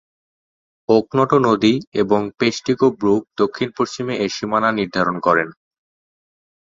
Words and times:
ওকনটো 0.89 1.37
নদী 1.47 1.73
এবং 1.93 2.21
Peshtigo 2.39 2.87
brook 2.99 3.23
দক্ষিণ-পশ্চিমে 3.37 4.13
এর 4.15 4.31
সীমানা 4.37 4.69
নির্ধারণ 4.79 5.15
করে। 5.19 5.43